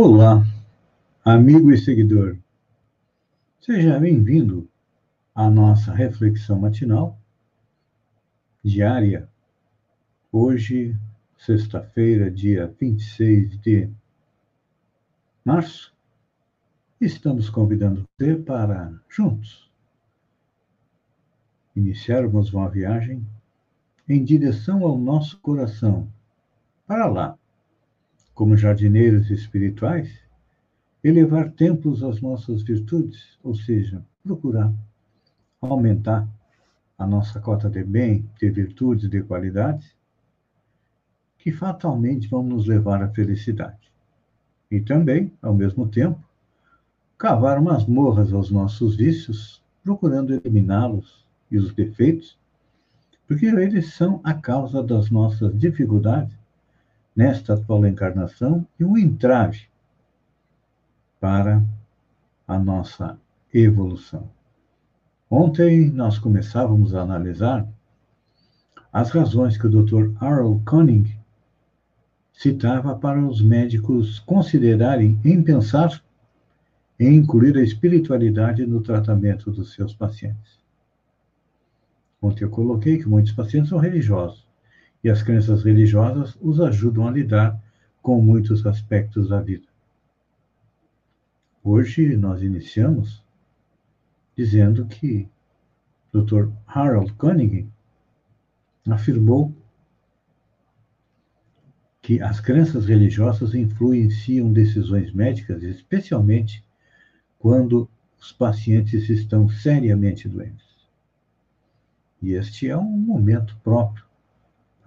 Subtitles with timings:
[0.00, 0.44] Olá,
[1.24, 2.38] amigo e seguidor.
[3.60, 4.70] Seja bem-vindo
[5.34, 7.18] à nossa reflexão matinal
[8.62, 9.28] diária.
[10.30, 10.96] Hoje,
[11.36, 13.90] sexta-feira, dia 26 de
[15.44, 15.92] março,
[17.00, 19.68] estamos convidando você para juntos
[21.74, 23.26] iniciarmos uma viagem
[24.08, 26.08] em direção ao nosso coração,
[26.86, 27.38] para lá
[28.38, 30.08] como jardineiros espirituais,
[31.02, 34.72] elevar templos às nossas virtudes, ou seja, procurar
[35.60, 36.24] aumentar
[36.96, 39.92] a nossa cota de bem, de virtudes, de qualidades,
[41.36, 43.90] que fatalmente vão nos levar à felicidade.
[44.70, 46.22] E também, ao mesmo tempo,
[47.18, 52.38] cavar masmorras aos nossos vícios, procurando eliminá-los e os defeitos,
[53.26, 56.37] porque eles são a causa das nossas dificuldades
[57.18, 59.62] nesta atual encarnação e um entrave
[61.18, 61.64] para
[62.46, 63.18] a nossa
[63.52, 64.30] evolução.
[65.28, 67.66] Ontem nós começávamos a analisar
[68.92, 70.12] as razões que o Dr.
[70.20, 71.18] Harold Koenig
[72.32, 76.00] citava para os médicos considerarem em pensar
[77.00, 80.60] em incluir a espiritualidade no tratamento dos seus pacientes.
[82.22, 84.47] Ontem eu coloquei que muitos pacientes são religiosos
[85.02, 87.60] e as crenças religiosas os ajudam a lidar
[88.02, 89.66] com muitos aspectos da vida.
[91.62, 93.22] Hoje nós iniciamos
[94.36, 95.28] dizendo que
[96.12, 96.48] Dr.
[96.66, 97.68] Harold Koenig
[98.88, 99.54] afirmou
[102.00, 106.64] que as crenças religiosas influenciam decisões médicas, especialmente
[107.38, 107.88] quando
[108.18, 110.66] os pacientes estão seriamente doentes.
[112.22, 114.07] E este é um momento próprio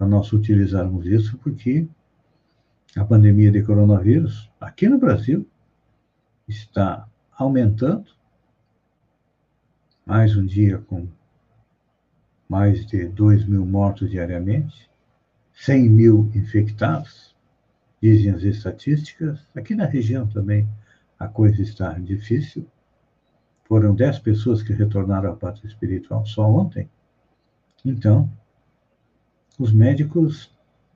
[0.02, 1.86] para nós utilizarmos isso, porque
[2.96, 5.46] a pandemia de coronavírus, aqui no Brasil,
[6.48, 7.08] está
[7.38, 8.10] aumentando.
[10.04, 11.06] Mais um dia com
[12.48, 14.90] mais de 2 mil mortos diariamente,
[15.54, 17.36] 100 mil infectados,
[18.02, 19.46] dizem as estatísticas.
[19.54, 20.68] Aqui na região também
[21.16, 22.66] a coisa está difícil.
[23.66, 26.90] Foram 10 pessoas que retornaram à pátria espiritual só ontem.
[27.84, 28.28] Então,
[29.58, 30.50] os médicos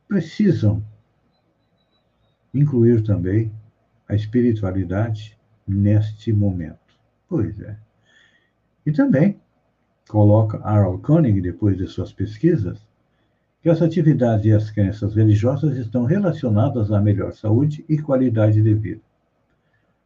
[0.09, 0.83] precisam
[2.53, 3.53] incluir também
[4.09, 5.37] a espiritualidade
[5.67, 6.79] neste momento.
[7.29, 7.77] Pois é.
[8.85, 9.41] E também
[10.09, 12.87] coloca Harold Koenig, depois de suas pesquisas,
[13.61, 18.75] que as atividades e as crenças religiosas estão relacionadas à melhor saúde e qualidade de
[18.75, 19.03] vida.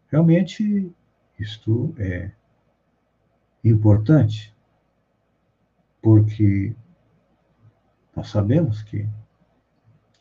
[0.08, 0.90] Realmente,
[1.38, 2.30] isto é
[3.62, 4.54] importante,
[6.00, 6.74] porque
[8.14, 9.08] nós sabemos que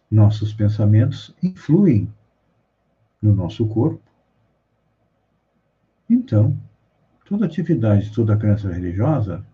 [0.09, 2.11] nossos pensamentos influem
[3.21, 4.01] no nosso corpo.
[6.09, 6.57] Então,
[7.25, 9.45] toda atividade, toda crença religiosa,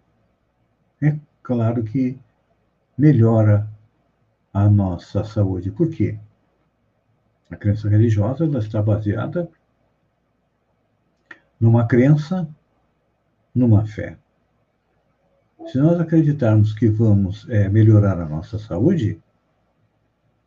[1.02, 2.18] é claro que
[2.98, 3.70] melhora
[4.54, 5.72] a nossa saúde.
[5.72, 6.18] Por quê?
[7.50, 9.50] A crença religiosa ela está baseada
[11.60, 12.48] numa crença,
[13.54, 14.18] numa fé.
[15.68, 19.20] Se nós acreditarmos que vamos é, melhorar a nossa saúde,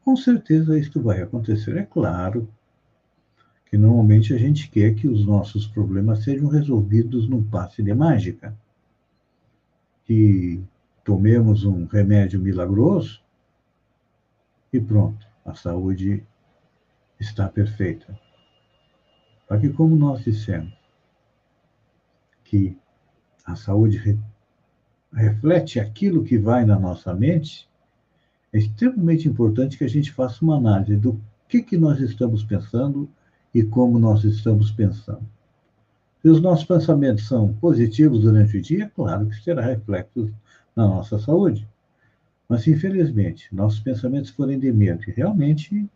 [0.04, 1.76] com certeza isto vai acontecer.
[1.76, 2.48] É claro
[3.66, 8.56] que normalmente a gente quer que os nossos problemas sejam resolvidos num passe de mágica.
[10.04, 10.62] Que
[11.04, 13.20] tomemos um remédio milagroso
[14.72, 16.24] e pronto, a saúde
[17.18, 18.18] está perfeita.
[19.48, 20.72] Só que, como nós dissemos,
[22.44, 22.78] que
[23.44, 23.98] a saúde
[25.12, 27.68] reflete aquilo que vai na nossa mente,
[28.52, 33.08] é extremamente importante que a gente faça uma análise do que, que nós estamos pensando
[33.54, 35.26] e como nós estamos pensando.
[36.20, 40.30] Se os nossos pensamentos são positivos durante o dia, claro que terá reflexos
[40.74, 41.66] na nossa saúde.
[42.48, 45.88] Mas, infelizmente, nossos pensamentos forem de medo, e realmente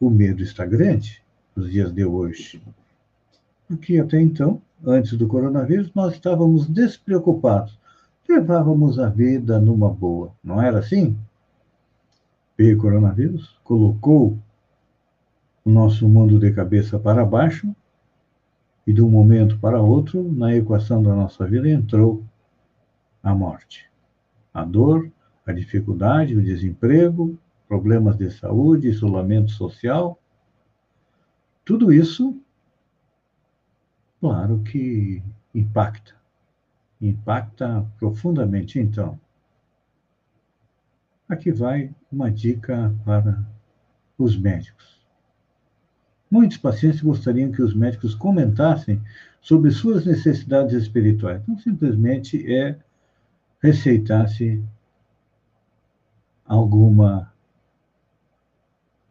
[0.00, 1.22] o medo está grande
[1.54, 2.62] nos dias de hoje.
[3.66, 7.78] Porque até então, antes do coronavírus, nós estávamos despreocupados
[8.28, 10.32] levávamos a vida numa boa.
[10.42, 11.16] Não era assim?
[12.56, 14.38] Veio o coronavírus, colocou
[15.64, 17.74] o nosso mundo de cabeça para baixo
[18.86, 22.22] e de um momento para outro, na equação da nossa vida, entrou
[23.22, 23.90] a morte.
[24.52, 25.10] A dor,
[25.46, 30.18] a dificuldade, o desemprego, problemas de saúde, isolamento social.
[31.64, 32.38] Tudo isso,
[34.20, 35.22] claro que
[35.54, 36.23] impacta
[37.08, 38.78] impacta profundamente.
[38.78, 39.18] Então,
[41.28, 43.44] aqui vai uma dica para
[44.18, 45.02] os médicos.
[46.30, 49.00] Muitos pacientes gostariam que os médicos comentassem
[49.40, 51.42] sobre suas necessidades espirituais.
[51.46, 52.78] Não simplesmente é
[53.60, 54.62] receitasse
[56.44, 57.32] alguma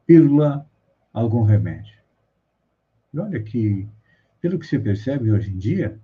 [0.05, 0.67] pílula,
[1.13, 1.95] algum remédio.
[3.13, 3.87] E olha que,
[4.41, 5.99] pelo que se percebe hoje em dia,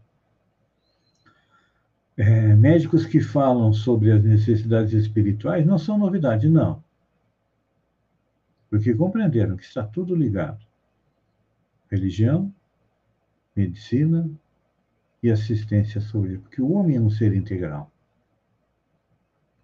[2.20, 6.84] é, médicos que falam sobre as necessidades espirituais não são novidade, não.
[8.70, 10.60] Porque compreenderam que está tudo ligado.
[11.90, 12.54] Religião,
[13.56, 14.30] medicina
[15.24, 16.40] e assistência saúde.
[16.40, 17.90] Porque o homem é um ser integral.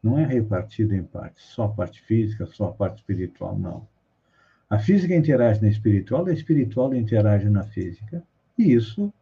[0.02, 3.86] Não é repartido em partes, só a parte física, só a parte espiritual, não.
[4.70, 8.24] A física interage na espiritual, a espiritual interage na física.
[8.58, 9.14] E isso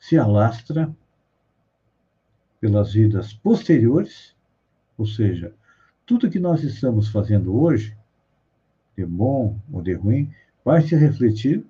[0.00, 0.92] se alastra
[2.60, 4.34] pelas vidas posteriores,
[4.96, 5.52] ou seja,
[6.04, 7.96] tudo que nós estamos fazendo hoje,
[8.96, 10.30] de bom ou de ruim,
[10.64, 11.64] vai se refletir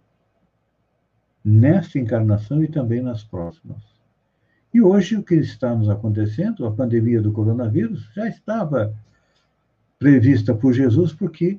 [1.44, 3.82] nesta encarnação e também nas próximas.
[4.72, 8.94] E hoje o que está nos acontecendo, a pandemia do coronavírus, já estava
[9.98, 11.58] prevista por Jesus, porque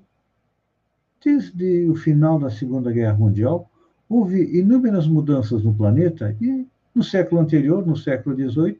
[1.24, 3.70] desde o final da Segunda Guerra Mundial
[4.08, 8.80] houve inúmeras mudanças no planeta e no século anterior, no século XVIII,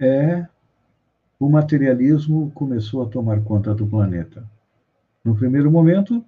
[0.00, 0.48] é
[1.38, 4.44] o materialismo começou a tomar conta do planeta.
[5.24, 6.24] No primeiro momento,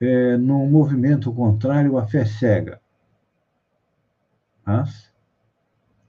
[0.00, 2.80] é, num movimento contrário à fé cega.
[4.64, 5.12] Mas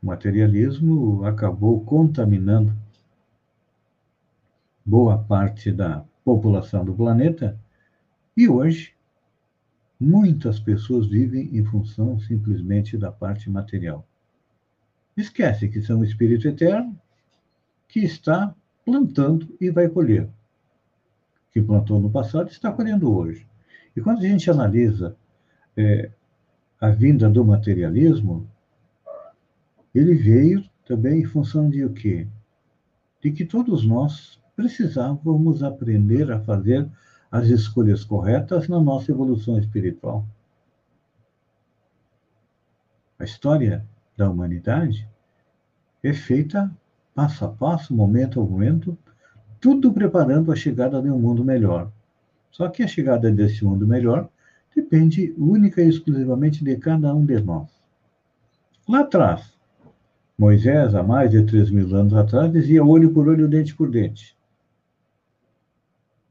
[0.01, 2.73] o materialismo acabou contaminando
[4.85, 7.59] boa parte da população do planeta
[8.35, 8.93] e hoje
[9.99, 14.07] muitas pessoas vivem em função simplesmente da parte material.
[15.17, 16.95] Esquece que são um espírito eterno
[17.87, 18.53] que está
[18.85, 20.29] plantando e vai colher.
[21.51, 23.47] Que plantou no passado está colhendo hoje.
[23.95, 25.17] E quando a gente analisa
[25.75, 26.11] é,
[26.79, 28.47] a vinda do materialismo,
[29.93, 32.27] ele veio também em função de o quê?
[33.19, 36.87] De que todos nós precisávamos aprender a fazer
[37.31, 40.25] as escolhas corretas na nossa evolução espiritual.
[43.19, 43.83] A história
[44.17, 45.07] da humanidade
[46.03, 46.69] é feita
[47.13, 48.97] passo a passo, momento a momento,
[49.59, 51.91] tudo preparando a chegada de um mundo melhor.
[52.51, 54.29] Só que a chegada desse mundo melhor
[54.75, 57.69] depende única e exclusivamente de cada um de nós.
[58.87, 59.57] Lá atrás,
[60.37, 64.37] Moisés, há mais de 3 mil anos atrás, dizia olho por olho, dente por dente.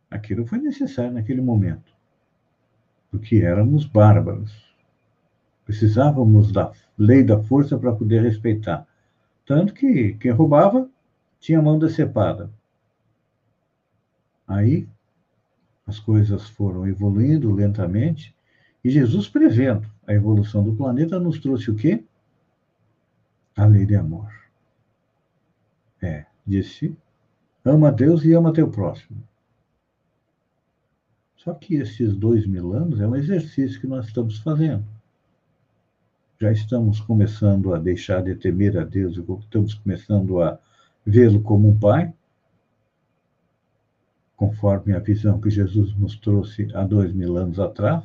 [0.09, 1.93] Aquilo foi necessário naquele momento,
[3.11, 4.66] porque éramos bárbaros.
[5.67, 8.87] Precisávamos da lei da força para poder respeitar.
[9.45, 10.89] Tanto que quem roubava
[11.41, 12.49] tinha a mão decepada.
[14.47, 14.89] Aí
[15.85, 18.35] as coisas foram evoluindo lentamente
[18.85, 22.05] e Jesus, prevendo a evolução do planeta, nos trouxe o quê?
[23.57, 24.33] A lei de amor.
[26.01, 26.97] É, disse:
[27.65, 29.21] ama Deus e ama teu próximo.
[31.35, 34.96] Só que esses dois mil anos é um exercício que nós estamos fazendo
[36.39, 40.59] já estamos começando a deixar de temer a Deus, estamos começando a
[41.05, 42.13] vê-lo como um pai,
[44.37, 48.05] conforme a visão que Jesus nos trouxe há dois mil anos atrás,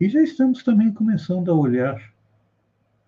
[0.00, 2.00] e já estamos também começando a olhar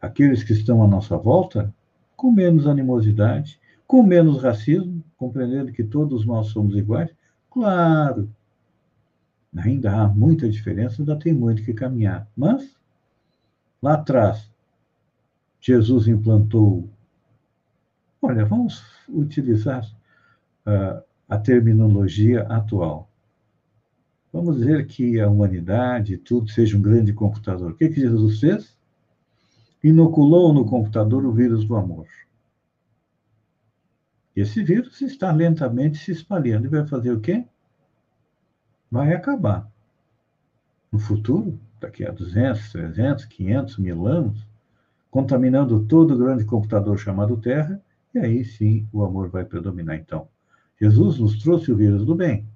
[0.00, 1.72] aqueles que estão à nossa volta
[2.16, 7.10] com menos animosidade, com menos racismo, compreendendo que todos nós somos iguais.
[7.50, 8.30] Claro,
[9.56, 12.79] ainda há muita diferença, ainda tem muito que caminhar, mas
[13.82, 14.50] Lá atrás,
[15.60, 16.88] Jesus implantou.
[18.20, 19.84] Olha, vamos utilizar
[20.66, 23.08] uh, a terminologia atual.
[24.32, 27.72] Vamos dizer que a humanidade, tudo, seja um grande computador.
[27.72, 28.76] O que, que Jesus fez?
[29.82, 32.06] Inoculou no computador o vírus do amor.
[34.36, 37.44] Esse vírus está lentamente se espalhando e vai fazer o quê?
[38.90, 39.70] Vai acabar.
[40.92, 44.46] No futuro, daqui a 200, 300, 500 mil anos,
[45.10, 47.82] contaminando todo o grande computador chamado Terra,
[48.14, 49.96] e aí sim o amor vai predominar.
[49.96, 50.28] Então,
[50.80, 52.46] Jesus nos trouxe o vírus do bem,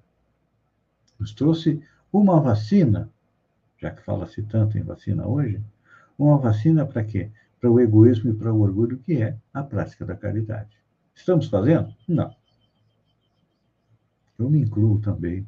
[1.19, 3.11] nos trouxe uma vacina,
[3.79, 5.61] já que fala-se tanto em vacina hoje,
[6.19, 7.31] uma vacina para quê?
[7.61, 10.79] Para o egoísmo e para o orgulho, que é a prática da caridade.
[11.15, 11.95] Estamos fazendo?
[12.07, 12.35] Não.
[14.39, 15.47] Eu me incluo também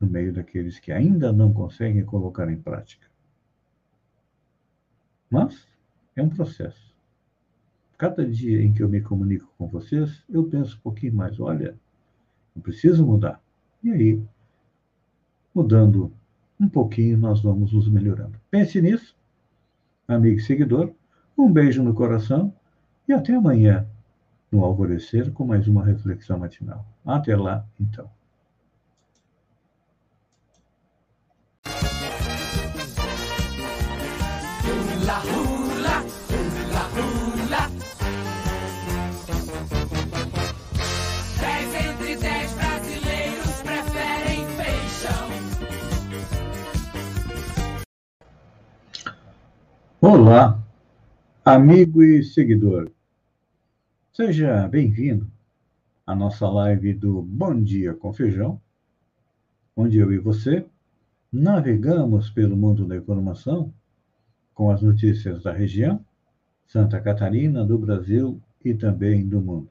[0.00, 3.06] no meio daqueles que ainda não conseguem colocar em prática.
[5.28, 5.68] Mas
[6.16, 6.90] é um processo.
[7.98, 11.78] Cada dia em que eu me comunico com vocês, eu penso um pouquinho mais: olha,
[12.56, 13.40] eu preciso mudar.
[13.82, 14.22] E aí,
[15.54, 16.12] mudando
[16.58, 18.40] um pouquinho, nós vamos nos melhorando.
[18.50, 19.14] Pense nisso,
[20.08, 20.92] amigo e seguidor.
[21.36, 22.54] Um beijo no coração
[23.06, 23.86] e até amanhã,
[24.50, 26.86] no alvorecer, com mais uma reflexão matinal.
[27.04, 28.10] Até lá, então.
[50.02, 50.58] Olá,
[51.44, 52.90] amigo e seguidor.
[54.10, 55.30] Seja bem-vindo
[56.06, 58.58] à nossa live do Bom Dia com Feijão,
[59.76, 60.64] onde eu e você
[61.30, 63.74] navegamos pelo mundo da informação
[64.54, 66.02] com as notícias da região,
[66.66, 69.68] Santa Catarina, do Brasil e também do mundo.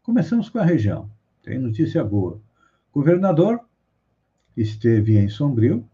[0.00, 1.10] Começamos com a região.
[1.42, 2.40] Tem notícia boa.
[2.92, 3.58] Governador
[4.56, 5.84] esteve em Sombrio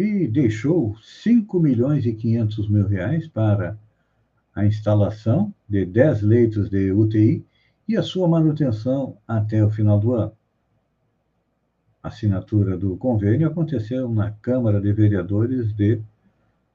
[0.00, 3.76] e deixou 5 milhões e 500 mil reais para
[4.54, 7.44] a instalação de 10 leitos de UTI
[7.86, 10.32] e a sua manutenção até o final do ano.
[12.02, 16.00] A assinatura do convênio aconteceu na Câmara de Vereadores de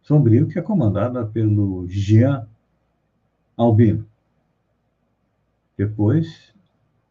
[0.04, 2.48] Sombrio, que é comandada pelo Jean
[3.58, 4.06] Albino.
[5.76, 6.54] Depois,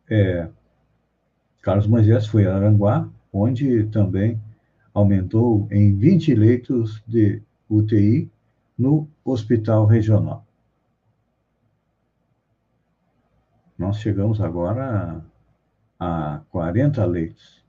[0.09, 0.49] é,
[1.61, 4.40] Carlos Moisés foi a Aranguá, onde também
[4.94, 8.30] aumentou em 20 leitos de UTI
[8.78, 10.46] no hospital regional.
[13.76, 15.24] Nós chegamos agora
[15.98, 17.64] a, a 40 leitos.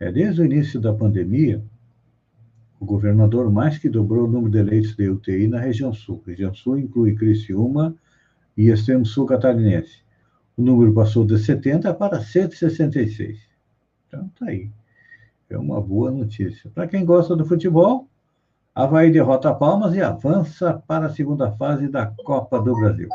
[0.00, 1.62] É desde o início da pandemia,
[2.80, 6.22] o governador mais que dobrou o número de leitos de UTI na região sul.
[6.26, 7.94] A região sul inclui Criciúma
[8.56, 10.02] e extremo sul catarinense.
[10.56, 13.38] O número passou de 70 para 166.
[14.08, 14.70] Então, está aí.
[15.48, 16.70] É uma boa notícia.
[16.74, 18.08] Para quem gosta do futebol,
[18.74, 23.08] Havaí derrota Palmas e avança para a segunda fase da Copa do Brasil.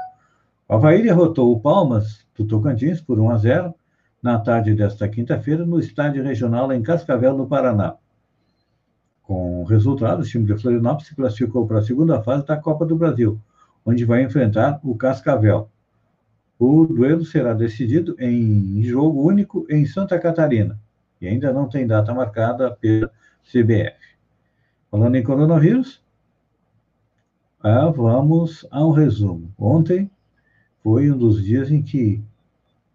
[0.68, 3.76] O Havaí derrotou o Palmas do Tocantins por 1 a 0
[4.22, 7.96] na tarde desta quinta-feira no estádio regional em Cascavel, no Paraná.
[9.24, 12.86] Com o resultado, o time de Florianópolis se classificou para a segunda fase da Copa
[12.86, 13.40] do Brasil,
[13.84, 15.68] onde vai enfrentar o Cascavel.
[16.60, 20.80] O duelo será decidido em jogo único em Santa Catarina
[21.22, 23.12] e ainda não tem data marcada pela
[23.44, 23.98] CBF.
[24.90, 26.02] Falando em coronavírus,
[27.62, 29.54] ah, vamos a um resumo.
[29.58, 30.10] Ontem
[30.82, 32.24] foi um dos dias em que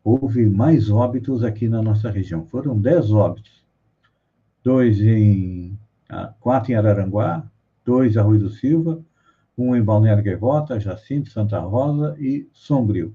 [0.03, 2.47] houve mais óbitos aqui na nossa região.
[2.47, 3.63] Foram 10 óbitos.
[4.63, 5.79] Dois em.
[6.09, 7.45] Ah, quatro em Araranguá,
[7.85, 9.03] dois em Rui do Silva,
[9.57, 13.15] um em Balneário Gaivota, Jacinto, Santa Rosa e Sombrio.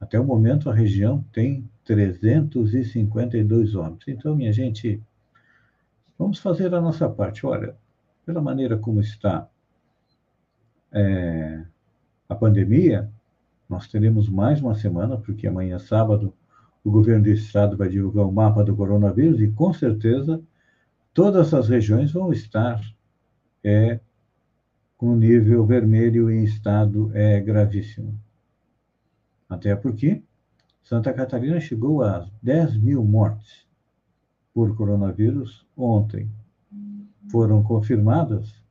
[0.00, 4.04] Até o momento, a região tem 352 homens.
[4.08, 5.02] Então, minha gente,
[6.18, 7.46] vamos fazer a nossa parte.
[7.46, 7.76] Olha,
[8.24, 9.48] pela maneira como está
[10.92, 11.64] é,
[12.28, 13.10] a pandemia,
[13.68, 16.32] nós teremos mais uma semana, porque amanhã, sábado,
[16.82, 20.42] o governo do estado vai divulgar o mapa do coronavírus e, com certeza,
[21.12, 22.80] todas as regiões vão estar
[23.62, 24.00] é,
[24.96, 28.18] com nível vermelho em estado é, gravíssimo.
[29.48, 30.22] Até porque
[30.84, 33.66] Santa Catarina chegou a 10 mil mortes
[34.52, 36.30] por coronavírus ontem.
[37.30, 38.62] Foram confirmadas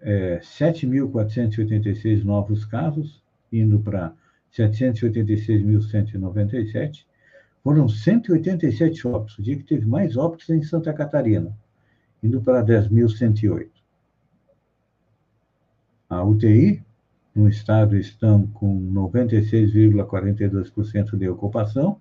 [0.00, 3.22] é, 7.486 novos casos,
[3.52, 4.14] indo para
[4.52, 7.04] 786.197.
[7.62, 11.54] Foram 187 óbitos, o dia que teve mais óbitos em Santa Catarina,
[12.22, 13.68] indo para 10.108.
[16.08, 16.82] A UTI
[17.34, 21.98] no estado estão com 96,42% de ocupação.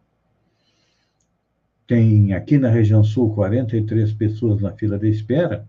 [1.87, 5.67] Tem aqui na região sul 43 pessoas na fila de espera,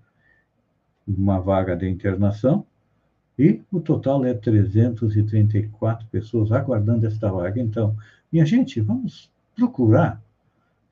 [1.07, 2.67] uma vaga de internação,
[3.39, 7.61] e o total é 334 pessoas aguardando esta vaga.
[7.61, 7.97] Então,
[8.31, 10.23] minha gente, vamos procurar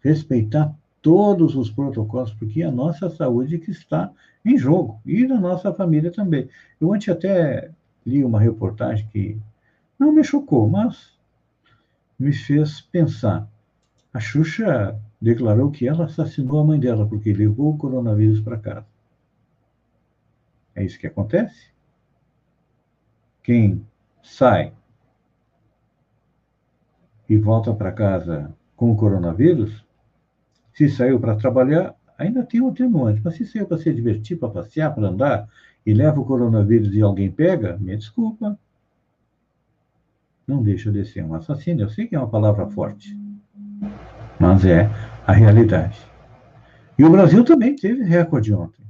[0.02, 4.10] respeitar todos os protocolos, porque é a nossa saúde que está
[4.44, 6.48] em jogo, e da nossa família também.
[6.80, 7.70] Eu antes até
[8.04, 9.38] li uma reportagem que
[9.98, 11.18] não me chocou, mas
[12.18, 13.48] me fez pensar.
[14.12, 18.86] A Xuxa declarou que ela assassinou a mãe dela porque levou o coronavírus para casa.
[20.74, 21.70] É isso que acontece?
[23.42, 23.84] Quem
[24.22, 24.72] sai
[27.28, 29.84] e volta para casa com o coronavírus,
[30.72, 34.48] se saiu para trabalhar, ainda tem um atenuante, mas se saiu para se divertir, para
[34.48, 35.48] passear, para andar,
[35.84, 38.58] e leva o coronavírus e alguém pega, me desculpa.
[40.46, 41.82] Não deixa de ser um assassino.
[41.82, 43.16] Eu sei que é uma palavra forte.
[44.38, 44.90] mas é
[45.26, 45.98] a realidade.
[46.98, 48.84] E o Brasil também teve recorde ontem.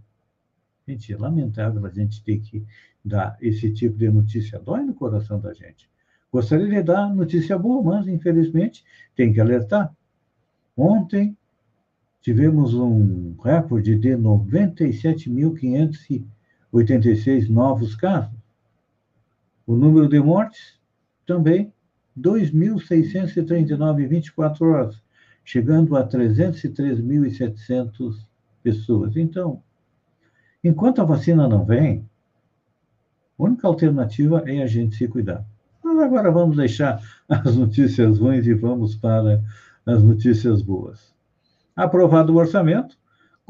[0.86, 2.64] Gente, é lamentável a gente ter que
[3.04, 4.58] dar esse tipo de notícia.
[4.58, 5.88] Dói no coração da gente.
[6.32, 9.92] Gostaria de dar notícia boa, mas infelizmente tem que alertar.
[10.76, 11.36] Ontem
[12.20, 14.16] tivemos um recorde de
[16.72, 18.38] 97.586 novos casos.
[19.66, 20.78] O número de mortes
[21.26, 21.72] também
[22.18, 25.02] 2.639 em 24 horas,
[25.44, 28.24] chegando a 303.700
[28.62, 29.16] pessoas.
[29.16, 29.62] Então,
[30.62, 32.06] enquanto a vacina não vem,
[33.38, 35.42] a única alternativa é a gente se cuidar.
[35.82, 39.42] Mas agora vamos deixar as notícias ruins e vamos para
[39.86, 41.14] as notícias boas.
[41.74, 42.99] Aprovado o orçamento,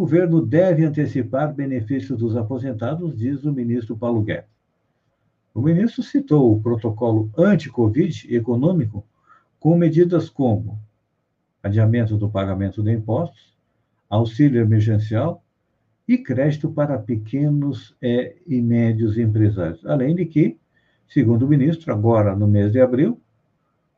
[0.01, 4.49] o governo deve antecipar benefícios dos aposentados, diz o ministro Paulo Guedes.
[5.55, 9.05] O ministro citou o protocolo anti-Covid econômico
[9.59, 10.79] com medidas como
[11.63, 13.55] adiamento do pagamento de impostos,
[14.09, 15.45] auxílio emergencial
[16.09, 19.85] e crédito para pequenos e médios empresários.
[19.85, 20.57] Além de que,
[21.11, 23.21] segundo o ministro, agora no mês de abril,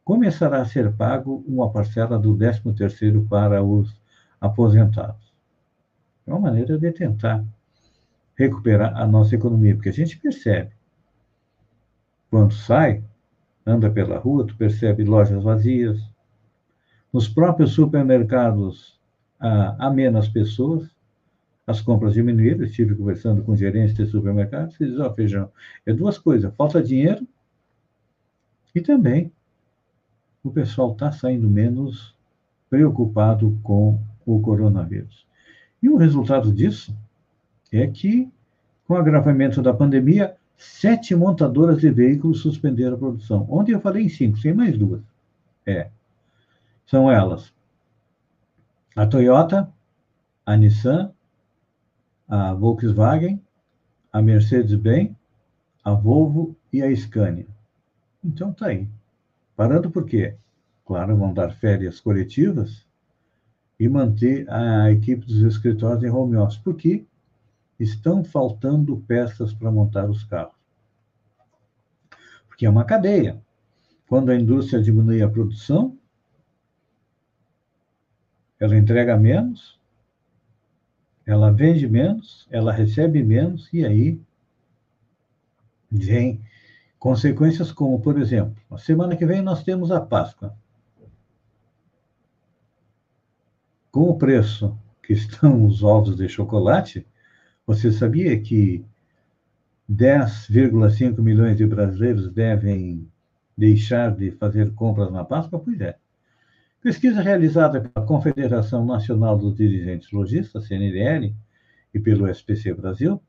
[0.05, 3.95] começará a ser pago uma parcela do 13º para os
[4.41, 5.22] aposentados.
[6.27, 7.45] É uma maneira de tentar
[8.37, 10.73] recuperar a nossa economia, porque a gente percebe
[12.33, 13.05] quando sai,
[13.67, 16.01] anda pela rua, tu percebe lojas vazias.
[17.13, 18.99] Nos próprios supermercados
[19.39, 20.89] há, menos pessoas,
[21.67, 22.65] as compras diminuíram.
[22.65, 25.53] Estive conversando com gerentes de supermercados e diz: Ó, oh, feijão,
[25.85, 27.29] é duas coisas: falta dinheiro
[28.75, 29.31] e também
[30.43, 32.17] o pessoal está saindo menos
[32.71, 35.27] preocupado com o coronavírus.
[35.83, 36.97] E o resultado disso
[37.73, 38.31] é que,
[38.87, 43.47] com o agravamento da pandemia, sete montadoras de veículos suspenderam a produção.
[43.51, 45.03] Ontem eu falei em cinco, tem mais duas.
[45.67, 45.91] É.
[46.87, 47.53] São elas
[48.95, 49.73] a Toyota,
[50.45, 51.13] a Nissan,
[52.29, 53.43] a Volkswagen,
[54.13, 55.13] a Mercedes-Benz,
[55.83, 57.47] a Volvo e a Scania.
[58.23, 58.87] Então tá aí.
[59.57, 60.37] Parando por quê?
[60.85, 62.87] Claro, vão dar férias coletivas
[63.83, 66.59] e manter a equipe dos escritórios em home office.
[66.59, 67.05] Por quê?
[67.81, 70.55] estão faltando peças para montar os carros.
[72.47, 73.43] Porque é uma cadeia.
[74.07, 75.99] Quando a indústria diminui a produção,
[78.61, 79.81] ela entrega menos,
[81.27, 84.21] ela vende menos, ela recebe menos, e aí
[85.91, 86.41] vem
[87.01, 90.57] consequências como, por exemplo, a semana que vem nós temos a Páscoa.
[93.93, 97.07] Com o preço que estão os ovos de chocolate,
[97.67, 98.83] você sabia que
[99.91, 103.07] 10,5 milhões de brasileiros devem
[103.57, 105.61] deixar de fazer compras na Páscoa?
[105.61, 105.99] Pois é.
[106.81, 111.37] Pesquisa realizada pela Confederação Nacional dos Dirigentes Logistas, CNDL,
[111.93, 113.21] e pelo SPC Brasil,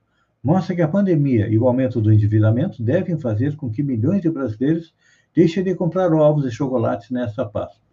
[0.41, 4.29] mostra que a pandemia e o aumento do endividamento devem fazer com que milhões de
[4.29, 4.95] brasileiros
[5.35, 7.83] deixem de comprar ovos e chocolates nesta Páscoa.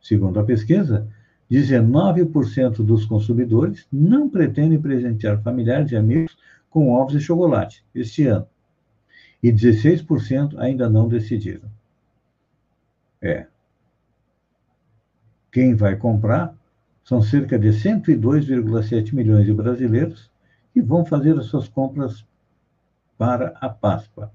[0.00, 1.08] Segundo a pesquisa,
[1.50, 6.36] 19% dos consumidores não pretendem presentear familiares e amigos
[6.68, 8.46] com ovos e chocolate este ano.
[9.42, 11.68] E 16% ainda não decidiram.
[13.22, 13.46] É.
[15.52, 16.54] Quem vai comprar
[17.04, 20.30] são cerca de 102,7 milhões de brasileiros
[20.74, 22.26] que vão fazer as suas compras
[23.16, 24.30] para a Páscoa.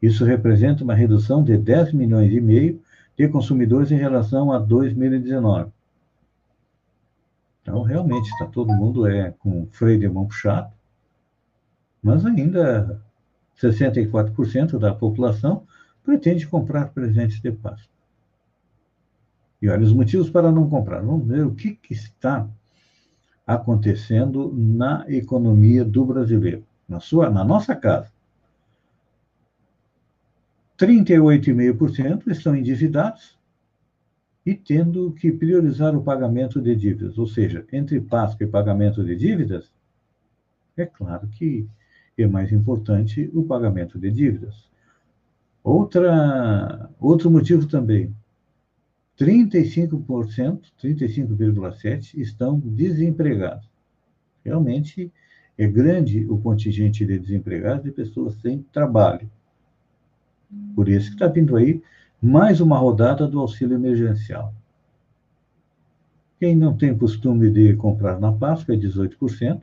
[0.00, 2.80] Isso representa uma redução de 10 milhões e meio
[3.16, 5.73] de consumidores em relação a 2019.
[7.64, 10.70] Então, realmente, está todo mundo é com freio de mão puxado,
[12.02, 13.02] mas ainda
[13.58, 15.66] 64% da população
[16.02, 17.88] pretende comprar presentes de Páscoa.
[19.62, 21.00] E olha, os motivos para não comprar.
[21.00, 22.46] Vamos ver o que, que está
[23.46, 28.12] acontecendo na economia do brasileiro, na, sua, na nossa casa.
[30.78, 33.38] 38,5% estão endividados,
[34.44, 39.16] e tendo que priorizar o pagamento de dívidas, ou seja, entre Páscoa e pagamento de
[39.16, 39.72] dívidas,
[40.76, 41.66] é claro que
[42.16, 44.68] é mais importante o pagamento de dívidas.
[45.62, 48.14] Outra, outro motivo também,
[49.18, 53.68] 35%, 35,7% estão desempregados.
[54.44, 55.10] Realmente
[55.56, 59.30] é grande o contingente de desempregados e pessoas sem trabalho.
[60.74, 61.80] Por isso que está vindo aí
[62.24, 64.54] mais uma rodada do auxílio emergencial.
[66.40, 69.60] Quem não tem costume de comprar na Páscoa é 18%.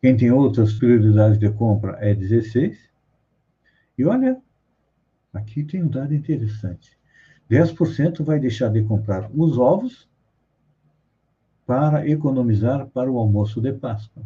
[0.00, 2.78] Quem tem outras prioridades de compra é 16%.
[3.98, 4.40] E olha,
[5.34, 6.96] aqui tem um dado interessante.
[7.50, 10.08] 10% vai deixar de comprar os ovos
[11.66, 14.22] para economizar para o almoço de Páscoa.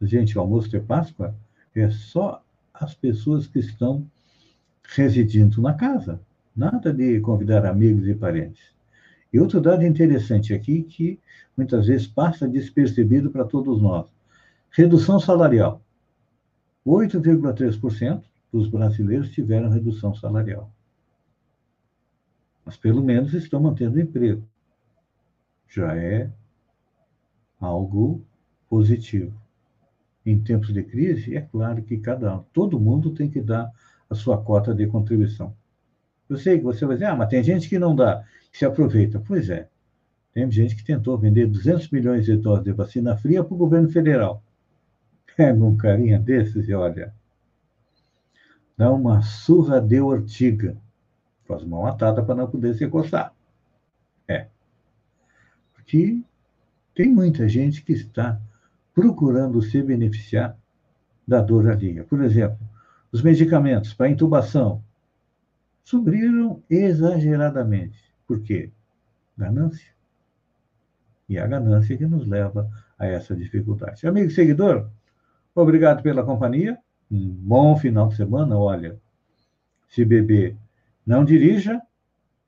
[0.00, 1.34] Gente, o almoço de Páscoa
[1.74, 4.08] é só as pessoas que estão
[4.84, 6.20] residindo na casa.
[6.54, 8.62] Nada de convidar amigos e parentes.
[9.32, 11.18] E outro dado interessante aqui que
[11.56, 14.06] muitas vezes passa despercebido para todos nós.
[14.70, 15.82] Redução salarial.
[16.86, 20.70] 8,3% dos brasileiros tiveram redução salarial.
[22.64, 24.46] Mas pelo menos estão mantendo o emprego.
[25.68, 26.30] Já é
[27.60, 28.24] algo
[28.68, 29.34] positivo.
[30.24, 33.70] Em tempos de crise, é claro que cada todo mundo tem que dar
[34.08, 35.54] a sua cota de contribuição.
[36.28, 38.64] Eu sei que você vai dizer, ah, mas tem gente que não dá, que se
[38.64, 39.22] aproveita.
[39.26, 39.68] Pois é,
[40.32, 43.88] tem gente que tentou vender 200 milhões de doses de vacina fria para o governo
[43.88, 44.42] federal.
[45.36, 47.14] Pega um carinha desses e olha,
[48.76, 50.76] dá uma surra de ortiga,
[51.46, 53.32] faz uma matada para não poder se encostar.
[54.26, 54.46] É.
[55.74, 56.20] Porque
[56.94, 58.40] tem muita gente que está
[58.94, 60.56] procurando se beneficiar
[61.26, 62.04] da dor alheia.
[62.04, 62.58] Por exemplo,
[63.14, 64.82] os medicamentos para intubação
[65.84, 67.96] subiram exageradamente.
[68.26, 68.72] Por quê?
[69.38, 69.94] Ganância.
[71.28, 74.04] E a ganância que nos leva a essa dificuldade.
[74.04, 74.90] Amigo seguidor,
[75.54, 76.76] obrigado pela companhia.
[77.08, 78.58] Um bom final de semana.
[78.58, 78.98] Olha,
[79.88, 80.56] se beber,
[81.06, 81.80] não dirija.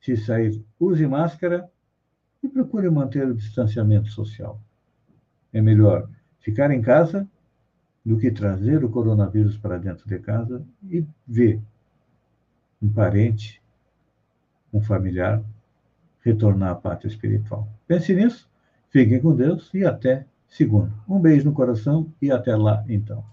[0.00, 1.70] Se sair, use máscara
[2.42, 4.60] e procure manter o distanciamento social.
[5.52, 7.28] É melhor ficar em casa
[8.06, 11.60] do que trazer o coronavírus para dentro de casa e ver
[12.80, 13.60] um parente,
[14.72, 15.42] um familiar
[16.20, 17.68] retornar à pátria espiritual.
[17.84, 18.48] Pense nisso,
[18.90, 20.92] fiquem com Deus e até segunda.
[21.08, 23.24] Um beijo no coração e até lá então.